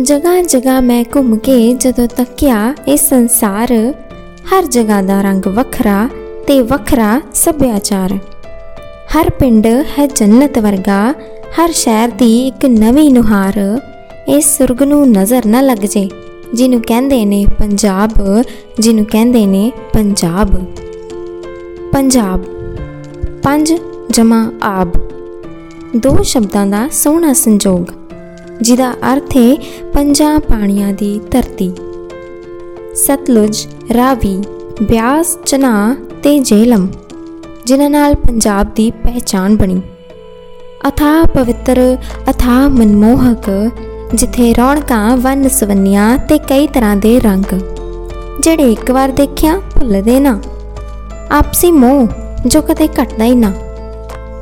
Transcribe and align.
ਜਗ੍ਹਾ 0.00 0.42
ਜਗ੍ਹਾ 0.42 0.80
ਮੈਂ 0.80 1.04
ਘੁੰਮ 1.16 1.36
ਕੇ 1.38 1.74
ਜਦੋਂ 1.74 2.06
ਤੱਕਿਆ 2.08 2.74
ਇਹ 2.88 2.96
ਸੰਸਾਰ 2.96 3.92
ਹਰ 4.52 4.66
ਜਗ੍ਹਾ 4.66 5.02
ਦਾ 5.02 5.20
ਰੰਗ 5.22 5.46
ਵੱਖਰਾ 5.46 6.08
ਤੇ 6.46 6.62
ਵੱਖਰਾ 6.62 7.20
ਸੱਭਿਆਚਾਰ। 7.34 8.18
ਹਰ 9.16 9.30
ਪਿੰਡ 9.30 9.66
ਹੈ 9.66 10.06
ਜੰਨਤ 10.06 10.58
ਵਰਗਾ, 10.58 11.14
ਹਰ 11.58 11.72
ਸ਼ਹਿਰ 11.72 12.08
ਦੀ 12.08 12.46
ਇੱਕ 12.46 12.66
ਨਵੀਂ 12.66 13.12
ਨੁਹਾਰ। 13.14 13.80
ਇਸ 14.28 14.58
ਸੁਰਗ 14.58 14.82
ਨੂੰ 14.82 15.10
ਨਜ਼ਰ 15.10 15.46
ਨਾ 15.46 15.60
ਲੱਗ 15.60 15.78
ਜੇ, 15.78 16.08
ਜਿਹਨੂੰ 16.54 16.82
ਕਹਿੰਦੇ 16.82 17.24
ਨੇ 17.24 17.44
ਪੰਜਾਬ, 17.58 18.42
ਜਿਹਨੂੰ 18.78 19.04
ਕਹਿੰਦੇ 19.04 19.46
ਨੇ 19.46 19.72
ਪੰਜਾਬ। 19.92 20.54
ਪੰਜਾਬ, 21.92 22.44
ਪੰਜ 23.42 23.74
ਜਮਾ 24.10 24.52
ਆਬ। 24.62 24.92
ਦੋ 25.96 26.22
ਸ਼ਬਦਾਂ 26.22 26.66
ਦਾ 26.66 26.88
ਸੋਹਣਾ 26.92 27.32
ਸੰਜੋਗ। 27.32 28.01
ਜਿਹਦਾ 28.62 28.92
ਅਰਥ 29.12 29.36
ਹੈ 29.36 29.54
ਪੰਜਾਂ 29.94 30.38
ਪਾਣੀਆਂ 30.40 30.92
ਦੀ 30.92 31.20
ਧਰਤੀ। 31.30 31.72
ਸਤਲੁਜ, 32.96 33.66
ਰਾਵੀ, 33.94 34.36
ਬਿਆਸ, 34.82 35.36
ਚਨਾ 35.46 35.72
ਤੇ 36.22 36.38
ਜੇਲਮ 36.38 36.88
ਜਿਨ੍ਹਾਂ 37.66 37.90
ਨਾਲ 37.90 38.14
ਪੰਜਾਬ 38.16 38.72
ਦੀ 38.74 38.90
ਪਹਿਚਾਨ 38.90 39.56
ਬਣੀ। 39.56 39.80
ਅਥਾ 40.88 41.12
ਪਵਿੱਤਰ, 41.24 41.80
ਅਥਾ 42.30 42.56
ਮਨਮੋਹਕ, 42.68 43.50
ਜਿੱਥੇ 44.14 44.52
ਰੌਣਕਾਂ, 44.54 45.16
ਵੰਨ 45.16 45.48
ਸਵੰਨੀਆਂ 45.48 46.16
ਤੇ 46.18 46.38
ਕਈ 46.38 46.66
ਤਰ੍ਹਾਂ 46.66 46.96
ਦੇ 46.96 47.18
ਰੰਗ, 47.20 47.54
ਜਿਹੜੇ 48.40 48.72
ਇੱਕ 48.72 48.90
ਵਾਰ 48.90 49.08
ਦੇਖਿਆ 49.12 49.58
ਭੁੱਲਦੇ 49.74 50.18
ਨਾ। 50.20 50.40
ਆਪਸੀ 51.30 51.70
ਮੋਹ 51.72 52.06
ਜੋ 52.46 52.62
ਕਦੇ 52.62 52.88
ਘਟਦਾ 52.94 53.24
ਹੀ 53.24 53.34
ਨਾ। 53.34 53.52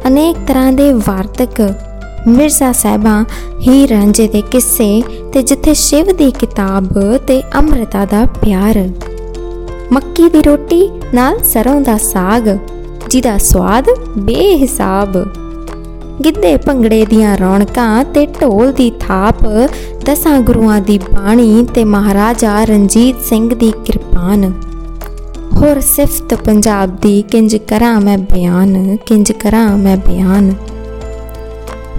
ਅਨੇਕ 0.07 0.37
ਤਰ੍ਹਾਂ 0.49 0.73
ਦੇ 0.73 0.93
ਵਾਰਤਕ 0.93 1.61
ਮਿਰਜ਼ਾ 2.29 2.73
ਸਾਹਿਬਾਂ 2.73 3.25
ਹੀ 3.61 3.89
ਰਾਂਝੇ 3.89 4.29
ਦੇ 4.29 4.41
ਕਿੱਸੇ 4.41 5.03
ਤੇ 5.33 5.43
ਜਿੱਥੇ 5.43 5.75
ਸ਼ਿਵ 5.75 6.17
ਦੀ 6.17 6.31
ਕਿਤਾਬ 6.31 7.17
ਤੇ 7.27 7.43
ਅੰਮ੍ਰਿਤਾ 7.55 8.05
ਦਾ 8.05 8.25
ਪਿਆਰ। 8.27 8.89
ਮੱਕੀ 9.93 10.29
ਦੀ 10.29 10.43
ਰੋਟੀ 10.43 10.91
ਨਾਲ 11.15 11.39
ਸਰੋਂ 11.45 11.81
ਦਾ 11.81 11.97
ਸਾਗ, 11.99 12.49
ਜਿਹਦਾ 13.11 13.39
ਸਵਾਦ 13.39 13.85
ਬੇਹਿਸਾਬ। 14.19 15.17
ਗਿੱਧੇ 16.25 16.57
ਭੰਗੜੇ 16.57 17.05
ਦੀਆਂ 17.05 17.39
ਰੌਣਕਾਂ 17.39 18.05
ਤੇ 18.05 18.27
ਢੋਲ 18.27 18.73
ਦੀ 18.73 18.93
ਥਾਪ, 19.01 19.37
ਦਸਾਂ 20.05 20.41
ਗੁਰੂਆਂ 20.41 20.81
ਦੀ 20.81 20.99
ਬਾਣੀ 20.99 21.67
ਤੇ 21.75 21.85
ਮਹਾਰਾਜਾ 21.85 22.65
ਰਣਜੀਤ 22.65 23.17
ਸਿੰਘ 23.21 23.55
ਦੀ 23.55 23.73
ਕਿਰਪਾਨ। 23.85 24.53
ਹੋਰ 25.57 25.81
ਸਿਫਤ 25.81 26.35
ਪੰਜਾਬ 26.35 26.97
ਦੀ, 26.97 27.23
ਕਿੰਜ 27.23 27.57
ਕਰਾਂ 27.57 28.01
ਮੈਂ 28.01 28.19
ਬਿਆਨ, 28.19 28.97
ਕਿੰਜ 29.07 29.33
ਕਰਾਂ 29.33 29.77
ਮੈਂ 29.77 29.97
ਬਿਆਨ। 29.97 30.53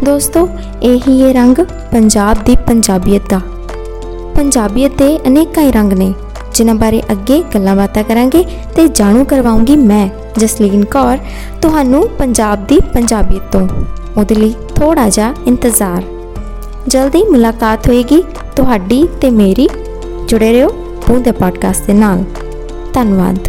ਦੋਸਤੋ, 0.06 0.50
ਇਹੀ 0.84 1.22
ਇਹ 1.22 1.34
ਰੰਗ 1.34 1.56
ਪੰਜਾਬ 1.92 2.38
ਦੀ 2.46 2.56
ਪੰਜਾਬੀਅਤ 2.56 3.30
ਦਾ। 3.30 3.42
ਪੰਜਾਬੀਅਤ 4.36 4.92
ਦੇ 4.98 5.20
ਅਨੇਕਾਂ 5.28 5.64
ਹੀ 5.64 5.72
ਰੰਗ 5.72 5.94
ਨੇ, 5.94 6.14
ਜਿਨ੍ਹਾਂ 6.54 6.76
ਬਾਰੇ 6.76 7.02
ਅੱਗੇ 7.12 7.44
ਗੱਲਾਂ 7.56 7.76
ਬਾਤਾਂ 7.76 8.04
ਕਰਾਂਗੇ 8.04 8.46
ਤੇ 8.76 8.88
ਜਾਣੂ 8.88 9.26
ਕਰਵਾਉਂਗੀ 9.26 9.76
ਮੈਂ, 9.76 10.10
ਜਸਲੀਨ 10.38 10.86
ਕੌਰ, 10.86 11.18
ਤੁਹਾਨੂੰ 11.62 12.10
ਪੰਜਾਬ 12.20 12.68
ਦੀ 12.68 12.80
ਪੰਜਾਬੀਅਤ 12.94 13.52
ਤੋਂ। 13.52 13.68
ਉਹਦੇ 14.18 14.36
ਲਈ 14.36 14.56
ਥੋੜਾ 14.76 15.10
ਜਿਹਾ 15.10 15.34
ਇੰਤਜ਼ਾਰ। 15.48 16.04
ਜਲਦੀ 16.88 17.24
ਮੁਲਾਕਾਤ 17.24 17.88
ਹੋਏਗੀ 17.88 18.24
ਤੁਹਾਡੀ 18.56 19.08
ਤੇ 19.22 19.30
ਮੇਰੀ। 19.30 19.70
ਜੁੜੇ 20.28 20.62
ਰਹੋ 20.62 20.70
ਬੂੰਦੇ 21.08 21.32
ਪੋਡਕਾਸਟ 21.32 21.88
ਦੇ 21.88 21.94
ਨਾਲ। 21.94 22.24
ਧੰਨਵਾਦ। 22.94 23.40